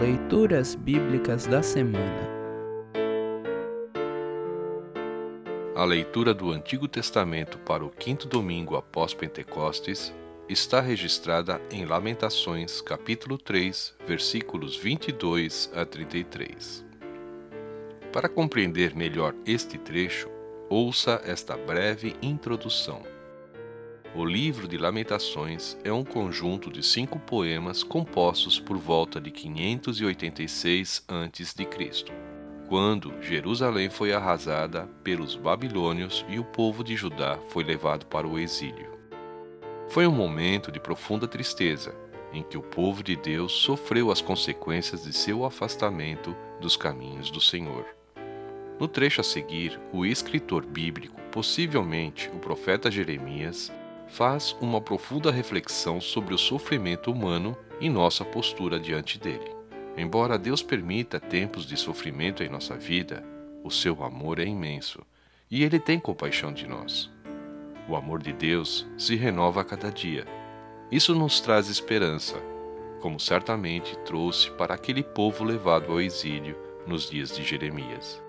Leituras 0.00 0.74
Bíblicas 0.74 1.46
da 1.46 1.62
Semana 1.62 2.28
A 5.76 5.84
leitura 5.84 6.34
do 6.34 6.50
Antigo 6.50 6.88
Testamento 6.88 7.58
para 7.58 7.84
o 7.84 7.90
quinto 7.90 8.26
domingo 8.26 8.74
após 8.74 9.14
Pentecostes 9.14 10.12
está 10.48 10.80
registrada 10.80 11.60
em 11.70 11.84
Lamentações, 11.84 12.80
capítulo 12.80 13.38
3, 13.38 13.94
versículos 14.04 14.76
22 14.76 15.70
a 15.72 15.86
33. 15.86 16.84
Para 18.12 18.28
compreender 18.28 18.96
melhor 18.96 19.32
este 19.46 19.78
trecho, 19.78 20.28
ouça 20.68 21.22
esta 21.24 21.56
breve 21.56 22.16
introdução. 22.20 23.13
O 24.16 24.24
livro 24.24 24.68
de 24.68 24.78
Lamentações 24.78 25.76
é 25.82 25.92
um 25.92 26.04
conjunto 26.04 26.70
de 26.70 26.84
cinco 26.84 27.18
poemas 27.18 27.82
compostos 27.82 28.60
por 28.60 28.78
volta 28.78 29.20
de 29.20 29.28
586 29.32 31.04
a.C., 31.08 32.04
quando 32.68 33.12
Jerusalém 33.20 33.90
foi 33.90 34.12
arrasada 34.12 34.88
pelos 35.02 35.34
babilônios 35.34 36.24
e 36.28 36.38
o 36.38 36.44
povo 36.44 36.84
de 36.84 36.94
Judá 36.94 37.40
foi 37.48 37.64
levado 37.64 38.06
para 38.06 38.24
o 38.24 38.38
exílio. 38.38 38.88
Foi 39.88 40.06
um 40.06 40.12
momento 40.12 40.70
de 40.70 40.78
profunda 40.78 41.26
tristeza, 41.26 41.92
em 42.32 42.44
que 42.44 42.56
o 42.56 42.62
povo 42.62 43.02
de 43.02 43.16
Deus 43.16 43.50
sofreu 43.50 44.12
as 44.12 44.20
consequências 44.20 45.02
de 45.02 45.12
seu 45.12 45.44
afastamento 45.44 46.36
dos 46.60 46.76
caminhos 46.76 47.32
do 47.32 47.40
Senhor. 47.40 47.84
No 48.78 48.86
trecho 48.86 49.20
a 49.20 49.24
seguir, 49.24 49.80
o 49.92 50.06
escritor 50.06 50.64
bíblico, 50.64 51.20
possivelmente 51.32 52.30
o 52.32 52.38
profeta 52.38 52.88
Jeremias, 52.92 53.72
faz 54.08 54.56
uma 54.60 54.80
profunda 54.80 55.30
reflexão 55.30 56.00
sobre 56.00 56.34
o 56.34 56.38
sofrimento 56.38 57.10
humano 57.10 57.56
e 57.80 57.88
nossa 57.88 58.24
postura 58.24 58.78
diante 58.78 59.18
dele. 59.18 59.54
Embora 59.96 60.38
Deus 60.38 60.62
permita 60.62 61.20
tempos 61.20 61.66
de 61.66 61.76
sofrimento 61.76 62.42
em 62.42 62.48
nossa 62.48 62.76
vida, 62.76 63.24
o 63.62 63.70
seu 63.70 64.02
amor 64.04 64.38
é 64.38 64.44
imenso 64.44 65.02
e 65.50 65.62
ele 65.62 65.78
tem 65.78 65.98
compaixão 65.98 66.52
de 66.52 66.66
nós. 66.66 67.10
O 67.88 67.94
amor 67.94 68.22
de 68.22 68.32
Deus 68.32 68.86
se 68.96 69.14
renova 69.14 69.60
a 69.60 69.64
cada 69.64 69.90
dia. 69.90 70.26
Isso 70.90 71.14
nos 71.14 71.40
traz 71.40 71.68
esperança, 71.68 72.36
como 73.00 73.20
certamente 73.20 73.96
trouxe 73.98 74.50
para 74.52 74.74
aquele 74.74 75.02
povo 75.02 75.44
levado 75.44 75.92
ao 75.92 76.00
exílio 76.00 76.56
nos 76.86 77.08
dias 77.08 77.36
de 77.36 77.42
Jeremias. 77.42 78.22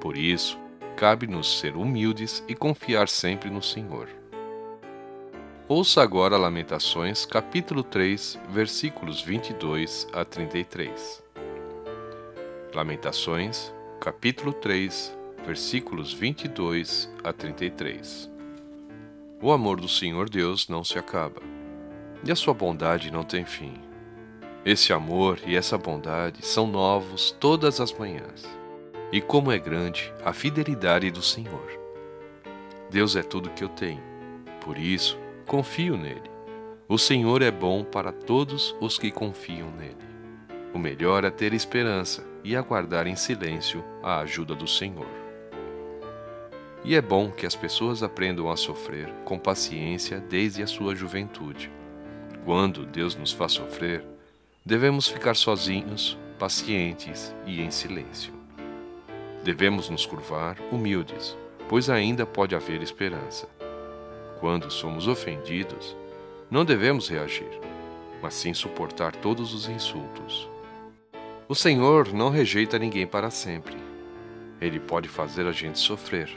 Por 0.00 0.16
isso, 0.16 0.58
cabe-nos 0.96 1.60
ser 1.60 1.76
humildes 1.76 2.44
e 2.46 2.54
confiar 2.54 3.08
sempre 3.08 3.50
no 3.50 3.62
Senhor. 3.62 4.08
Ouça 5.66 6.02
agora 6.02 6.36
Lamentações, 6.36 7.24
capítulo 7.24 7.82
3, 7.82 8.38
versículos 8.50 9.22
22 9.22 10.06
a 10.12 10.22
33. 10.22 11.24
Lamentações, 12.74 13.72
capítulo 13.98 14.52
3, 14.52 15.16
versículos 15.46 16.12
22 16.12 17.10
a 17.24 17.32
33. 17.32 18.30
O 19.40 19.52
amor 19.52 19.80
do 19.80 19.88
Senhor 19.88 20.28
Deus 20.28 20.68
não 20.68 20.84
se 20.84 20.98
acaba, 20.98 21.40
e 22.22 22.30
a 22.30 22.36
sua 22.36 22.52
bondade 22.52 23.10
não 23.10 23.24
tem 23.24 23.46
fim. 23.46 23.72
Esse 24.66 24.92
amor 24.92 25.40
e 25.46 25.56
essa 25.56 25.78
bondade 25.78 26.44
são 26.44 26.66
novos 26.66 27.30
todas 27.40 27.80
as 27.80 27.90
manhãs. 27.90 28.44
E 29.10 29.18
como 29.18 29.50
é 29.50 29.58
grande 29.58 30.12
a 30.22 30.34
fidelidade 30.34 31.10
do 31.10 31.22
Senhor. 31.22 31.70
Deus 32.90 33.16
é 33.16 33.22
tudo 33.22 33.48
que 33.48 33.64
eu 33.64 33.70
tenho. 33.70 34.02
Por 34.60 34.76
isso, 34.76 35.23
confio 35.44 35.96
nele. 35.96 36.30
O 36.88 36.98
Senhor 36.98 37.42
é 37.42 37.50
bom 37.50 37.84
para 37.84 38.12
todos 38.12 38.74
os 38.80 38.98
que 38.98 39.10
confiam 39.10 39.70
nele. 39.70 39.96
O 40.72 40.78
melhor 40.78 41.24
é 41.24 41.30
ter 41.30 41.52
esperança 41.52 42.26
e 42.42 42.56
aguardar 42.56 43.06
em 43.06 43.16
silêncio 43.16 43.84
a 44.02 44.18
ajuda 44.20 44.54
do 44.54 44.66
Senhor. 44.66 45.06
E 46.84 46.94
é 46.94 47.00
bom 47.00 47.30
que 47.30 47.46
as 47.46 47.54
pessoas 47.54 48.02
aprendam 48.02 48.50
a 48.50 48.56
sofrer 48.56 49.08
com 49.24 49.38
paciência 49.38 50.18
desde 50.18 50.62
a 50.62 50.66
sua 50.66 50.94
juventude. 50.94 51.70
Quando 52.44 52.84
Deus 52.84 53.14
nos 53.14 53.32
faz 53.32 53.52
sofrer, 53.52 54.04
devemos 54.64 55.08
ficar 55.08 55.34
sozinhos, 55.36 56.18
pacientes 56.38 57.34
e 57.46 57.62
em 57.62 57.70
silêncio. 57.70 58.34
Devemos 59.42 59.88
nos 59.88 60.04
curvar 60.04 60.56
humildes, 60.70 61.36
pois 61.68 61.88
ainda 61.88 62.26
pode 62.26 62.54
haver 62.54 62.82
esperança 62.82 63.48
quando 64.44 64.70
somos 64.70 65.08
ofendidos, 65.08 65.96
não 66.50 66.66
devemos 66.66 67.08
reagir, 67.08 67.48
mas 68.20 68.34
sim 68.34 68.52
suportar 68.52 69.16
todos 69.16 69.54
os 69.54 69.70
insultos. 69.70 70.46
O 71.48 71.54
Senhor 71.54 72.12
não 72.12 72.28
rejeita 72.28 72.78
ninguém 72.78 73.06
para 73.06 73.30
sempre. 73.30 73.74
Ele 74.60 74.78
pode 74.78 75.08
fazer 75.08 75.46
a 75.46 75.52
gente 75.52 75.78
sofrer, 75.78 76.30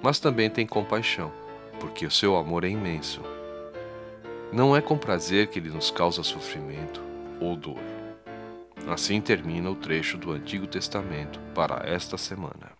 mas 0.00 0.20
também 0.20 0.48
tem 0.48 0.64
compaixão, 0.64 1.32
porque 1.80 2.06
o 2.06 2.10
seu 2.10 2.36
amor 2.36 2.62
é 2.62 2.68
imenso. 2.68 3.20
Não 4.52 4.76
é 4.76 4.80
com 4.80 4.96
prazer 4.96 5.48
que 5.48 5.58
ele 5.58 5.70
nos 5.70 5.90
causa 5.90 6.22
sofrimento 6.22 7.02
ou 7.40 7.56
dor. 7.56 7.82
Assim 8.86 9.20
termina 9.20 9.68
o 9.68 9.74
trecho 9.74 10.16
do 10.16 10.30
Antigo 10.30 10.68
Testamento 10.68 11.40
para 11.52 11.82
esta 11.84 12.16
semana. 12.16 12.79